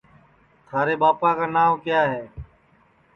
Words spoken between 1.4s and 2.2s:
نانٚو کِیا